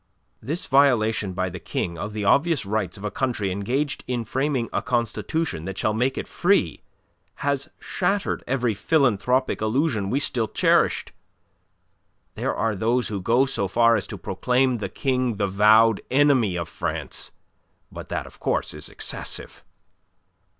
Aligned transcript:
"This 0.41 0.65
violation 0.65 1.33
by 1.33 1.51
the 1.51 1.59
King 1.59 1.95
of 1.95 2.11
the 2.11 2.25
obvious 2.25 2.65
rights 2.65 2.97
of 2.97 3.03
a 3.03 3.11
country 3.11 3.51
engaged 3.51 4.03
in 4.07 4.23
framing 4.23 4.67
a 4.73 4.81
constitution 4.81 5.65
that 5.65 5.77
shall 5.77 5.93
make 5.93 6.17
it 6.17 6.27
free 6.27 6.81
has 7.45 7.69
shattered 7.77 8.43
every 8.47 8.73
philanthropic 8.73 9.61
illusion 9.61 10.09
we 10.09 10.17
still 10.19 10.47
cherished. 10.47 11.11
There 12.33 12.55
are 12.55 12.73
those 12.73 13.09
who 13.09 13.21
go 13.21 13.45
so 13.45 13.67
far 13.67 13.95
as 13.95 14.07
to 14.07 14.17
proclaim 14.17 14.79
the 14.79 14.89
King 14.89 15.35
the 15.35 15.45
vowed 15.45 16.01
enemy 16.09 16.55
of 16.55 16.67
France. 16.67 17.31
But 17.91 18.09
that, 18.09 18.25
of 18.25 18.39
course, 18.39 18.73
is 18.73 18.89
excessive." 18.89 19.63